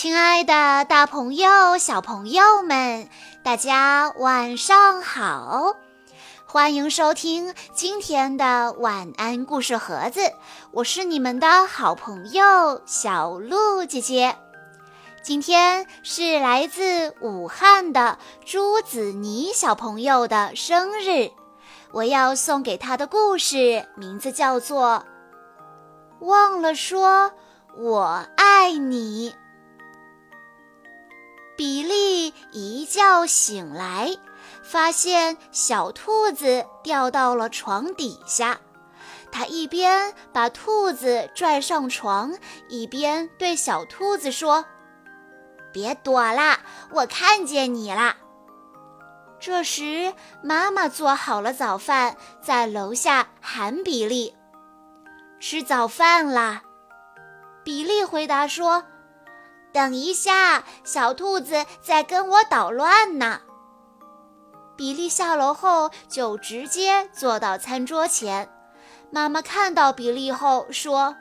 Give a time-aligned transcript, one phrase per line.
[0.00, 3.08] 亲爱的，大朋友、小朋友们，
[3.42, 5.74] 大家晚上好！
[6.46, 10.20] 欢迎收听今天的晚安故事盒子，
[10.70, 14.36] 我是你们的好朋友小鹿姐姐。
[15.20, 21.32] 今天是来自武汉的朱子妮小朋友的生日，
[21.90, 25.02] 我要送给她的故事名字叫做
[26.24, 27.32] 《忘了说
[27.76, 29.30] 我爱你》。
[32.88, 34.16] 觉醒来，
[34.62, 38.58] 发现小兔子掉到了床底下。
[39.30, 42.32] 他一边把兔子拽上床，
[42.68, 44.64] 一边对小兔子说
[45.70, 46.60] ：“别躲啦，
[46.92, 48.16] 我看见你啦。”
[49.38, 54.34] 这时，妈妈做好了早饭，在楼下喊比利
[55.38, 56.62] ：“吃早饭啦！”
[57.62, 58.84] 比利回答说。
[59.78, 63.42] 等一下，小兔子在跟我捣乱呢。
[64.76, 68.50] 比利下楼后就直接坐到餐桌前。
[69.12, 71.14] 妈妈看到比利后说：“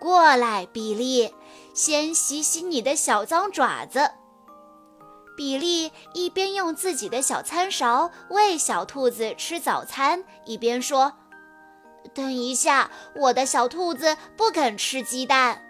[0.00, 1.32] 过来，比利，
[1.72, 4.10] 先洗洗你的小脏爪子。”
[5.38, 11.12] 比利一边用自己的小餐勺喂小兔子吃早餐，一边说
[12.12, 15.62] ：“等一下，我的小兔子不肯吃鸡蛋。”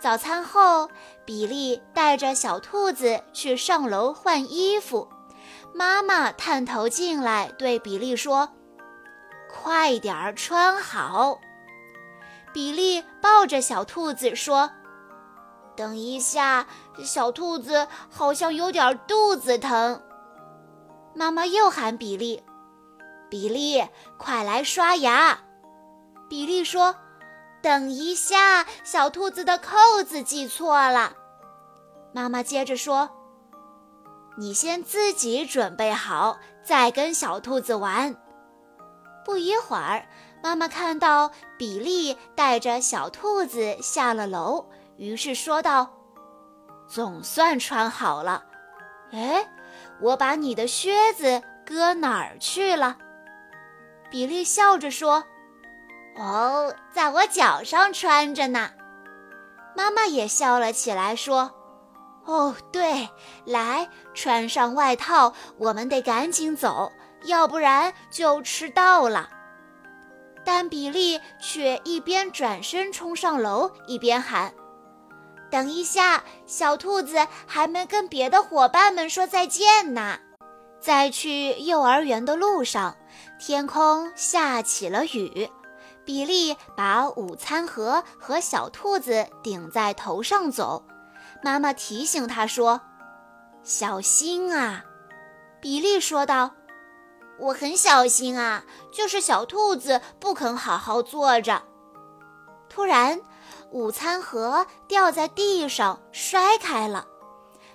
[0.00, 0.88] 早餐后，
[1.24, 5.08] 比利带着小兔子去上楼换衣服。
[5.74, 8.48] 妈妈探头进来，对比利说
[9.50, 11.40] ：“快点儿穿好。”
[12.54, 14.70] 比利抱着小兔子说
[15.76, 16.66] ：“等一下，
[17.04, 20.00] 小兔子好像有点肚子疼。”
[21.12, 22.42] 妈妈又喊比利
[23.28, 23.84] ：“比利，
[24.16, 25.40] 快来刷牙。”
[26.30, 26.94] 比利说。
[27.60, 31.12] 等一下，小兔子的扣子系错了。
[32.12, 33.10] 妈妈接着说
[34.38, 38.16] ：“你先自己准备好，再跟小兔子玩。”
[39.24, 40.06] 不一会儿，
[40.42, 44.64] 妈妈看到比利带着小兔子下了楼，
[44.96, 45.90] 于是说道
[46.88, 48.44] ：“总算穿好了。
[49.10, 49.46] 哎，
[50.00, 52.96] 我把你的靴子搁哪儿去了？”
[54.10, 55.24] 比利笑着说。
[56.18, 58.70] 哦，在我脚上穿着呢。
[59.76, 61.52] 妈妈也笑了起来，说
[62.26, 63.08] ：“哦，对，
[63.44, 66.90] 来穿上外套，我们得赶紧走，
[67.24, 69.30] 要不然就迟到了。”
[70.44, 74.52] 但比利却一边转身冲上楼，一边喊
[75.50, 80.18] ：“等一下，小兔子还没跟别的伙伴们说再见呢。”
[80.80, 82.96] 在去幼儿园的路上，
[83.38, 85.48] 天空下起了雨。
[86.08, 90.86] 比利把午餐盒和小兔子顶在头上走，
[91.42, 92.80] 妈妈提醒他说
[93.62, 94.86] ：“小心啊！”
[95.60, 96.52] 比利说道
[97.38, 101.62] ：“我很小心啊，就是小兔子不肯好好坐着。”
[102.70, 103.20] 突然，
[103.70, 107.06] 午餐盒掉在地上摔开了，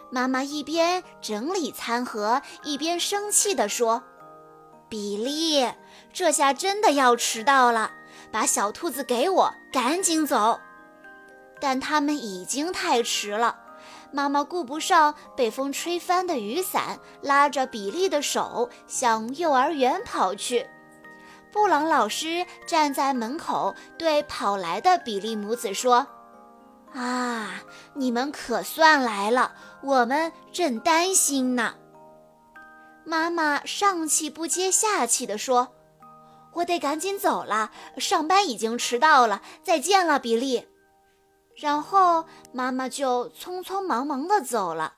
[0.09, 4.01] 妈妈一边整理餐盒，一边生气地说
[4.89, 5.71] ：“比利，
[6.11, 7.91] 这下真的要迟到了。”
[8.33, 10.59] 把小兔子给我，赶紧走！
[11.61, 13.59] 但他们已经太迟了。
[14.11, 20.67] 妈妈顾不上被风吹翻的雨伞，拉着比利的手向幼儿园跑去。
[21.51, 26.07] 布朗老师站在门口，对跑来的比利母子说
[26.95, 27.61] ：“啊，
[27.93, 31.75] 你们可算来了，我们正担心呢。”
[33.05, 35.75] 妈妈上气不接下气地说。
[36.53, 39.41] 我得赶紧走了，上班已经迟到了。
[39.63, 40.67] 再见了，比利。
[41.55, 44.95] 然后妈妈就匆匆忙忙地走了。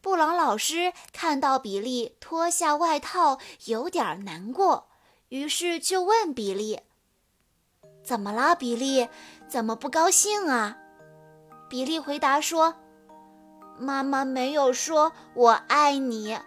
[0.00, 4.88] 布朗老师看到比利脱下外套，有点难过，
[5.28, 6.80] 于是就问比利
[8.04, 9.08] ：“怎么了，比利？
[9.48, 10.76] 怎么不高兴啊？”
[11.68, 12.76] 比利回答说
[13.78, 16.38] ：“妈妈没有说我爱你，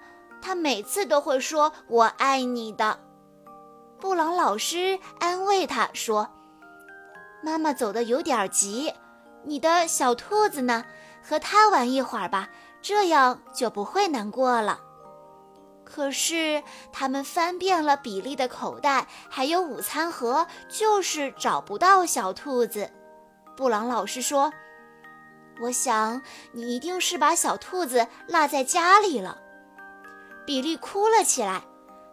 [0.41, 2.99] 她每次都会说我爱你的。”
[3.99, 6.29] 布朗老师安慰他说
[7.43, 8.93] ：“妈妈走的有点急，
[9.43, 10.85] 你的小兔子呢？
[11.21, 12.47] 和它玩一会儿吧，
[12.81, 14.79] 这样就不会难过了。”
[15.83, 16.63] 可是
[16.93, 22.89] 他们翻遍了比利的口袋，还有午餐盒，就是找不到小兔子。
[23.57, 24.53] 布朗老师说
[25.61, 26.21] ：“我想
[26.53, 29.41] 你一定是把小兔子落在家里了。”
[30.47, 31.63] 比利哭了起来。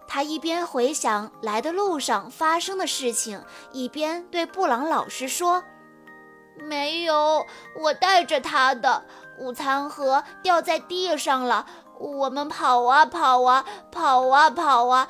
[0.08, 3.43] 他一边回想来的路上发生的事情，
[3.73, 5.62] 一边对布朗老师说
[6.56, 7.44] ：“没有，
[7.81, 9.05] 我带着他的
[9.38, 11.67] 午餐盒掉在地上了。
[11.99, 15.08] 我们跑啊跑啊跑啊跑啊，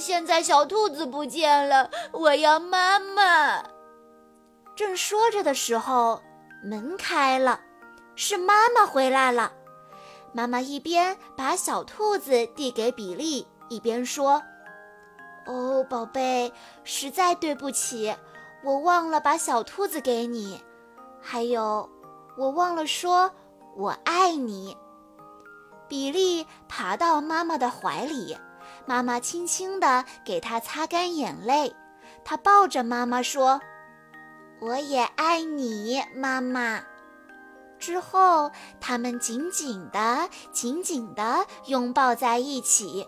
[0.00, 3.62] 现在小兔子不见了，我要妈妈。
[4.74, 6.20] 正说着的时候，
[6.64, 7.60] 门开了，
[8.16, 9.52] 是妈妈回来了。
[10.32, 14.42] 妈妈一边把小兔子递给比利，一边说
[15.46, 16.52] ：“哦，宝贝，
[16.84, 18.14] 实在对不起，
[18.62, 20.62] 我忘了把小兔子给你，
[21.20, 21.88] 还有，
[22.36, 23.30] 我忘了说
[23.76, 24.76] 我爱你。”
[25.88, 28.36] 比利爬到妈妈的怀里，
[28.86, 31.74] 妈妈轻轻地给他擦干眼泪，
[32.24, 33.60] 他抱着妈妈说
[34.62, 36.80] ：“我也爱你，妈妈。”
[37.78, 38.50] 之后，
[38.80, 43.06] 他们紧紧地、紧紧地拥抱在一起。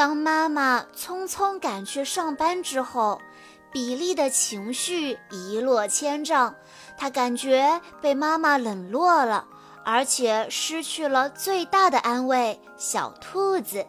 [0.00, 3.20] 当妈妈匆匆赶去上班之后，
[3.70, 6.54] 比利的情绪一落千丈。
[6.96, 9.46] 他感觉被妈妈冷落了，
[9.84, 13.86] 而且失去了最大的安慰——小兔子。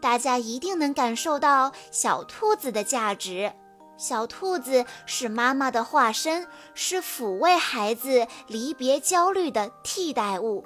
[0.00, 3.52] 大家一定能感受到小兔子的价值。
[3.96, 10.64] 小兔子是妈妈的化身，是抚慰孩子离别焦虑的替代物。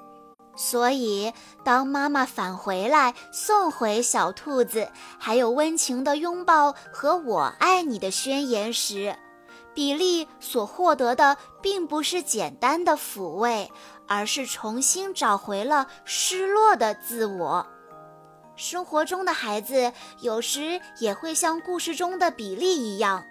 [0.61, 1.33] 所以，
[1.63, 9.15] 当妈妈返回来送回小兔子，还有温情的拥抱和“我爱你”的宣言时，
[9.73, 13.71] 比利所获得的并不是简单的抚慰，
[14.05, 17.65] 而是重新找回了失落的自我。
[18.57, 23.23] 生活中的孩子有时也会像故事中的比利一样，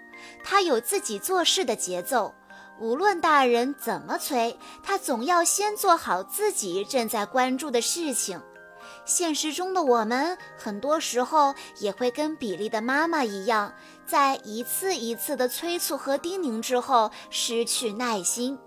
[0.43, 2.33] 他有自己做事的节奏。
[2.79, 8.41] 无论大人怎么催，他总要先做好自己正在关注的事情。
[9.05, 13.73] 现实中的我们，很多时候也会跟比利的妈妈一样，
[14.05, 18.57] 在一次一次的催促和叮咛之后，失去耐心。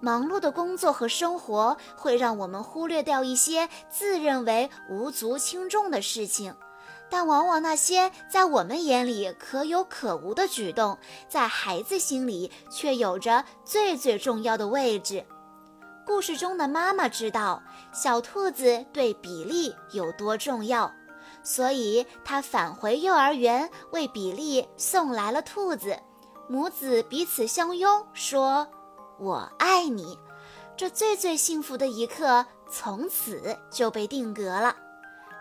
[0.00, 6.54] 忙碌的工作和生活会让我们忽略掉一些自认为无足轻重的事情，
[7.10, 15.24] 但往往那些在我们眼里可有可无的举动，在孩子心里却有着最最重要的位置。
[16.06, 17.62] 故事中的妈妈知道
[17.92, 20.90] 小兔子对比利有多重要，
[21.42, 25.98] 所以她返回幼儿园为比利送来了兔子，
[26.48, 28.66] 母子彼此相拥，说。
[29.20, 30.16] 我爱你，
[30.76, 34.76] 这最最幸福的一刻从此就被定格了。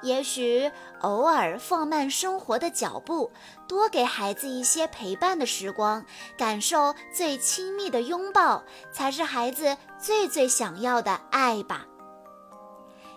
[0.02, 0.72] 也许
[1.02, 3.32] 偶尔放慢生活的脚步，
[3.68, 6.06] 多给孩子一些陪伴的时光，
[6.38, 11.86] 感受最亲密的拥抱，才是孩子最最想要的爱吧。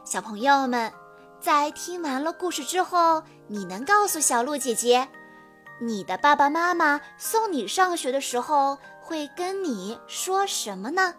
[0.04, 0.92] 小朋友们，
[1.40, 5.08] 在听完了故事之后，你能告诉小鹿姐姐，
[5.80, 8.78] 你的爸爸妈妈送你上学的时候？
[9.02, 11.12] 会跟你说什么呢？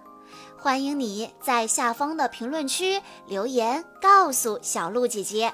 [0.57, 5.54] 欢迎你在下方的评论区留言告诉小鹿姐姐。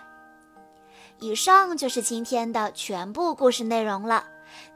[1.19, 4.25] 以上就是今天的全部故事内容了。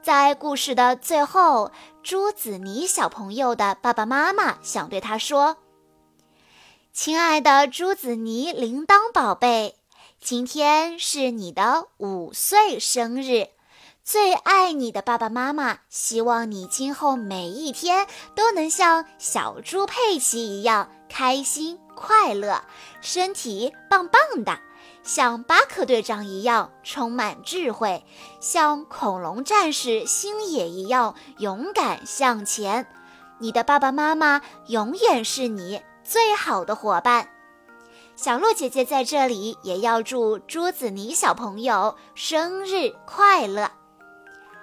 [0.02, 1.72] 在故事的最后，
[2.02, 5.58] 朱子妮小朋友的爸爸妈妈想对他说
[6.92, 9.76] ：“亲爱的朱子妮铃铛宝贝，
[10.20, 13.50] 今天是你的五岁生日。”
[14.04, 22.64] 最爱你的爸爸妈妈，希望你今后每一天都能像小猪佩奇一样开心快乐，
[23.00, 24.54] 身体棒棒的；
[25.04, 28.04] 像巴克队长一样充满智慧，
[28.40, 32.88] 像恐龙战士星野一样勇敢向前。
[33.38, 37.30] 你的爸爸妈妈永远是你最好的伙伴。
[38.16, 43.72] 小鹿姐姐在这里也要祝朱子妮小朋友生日快乐。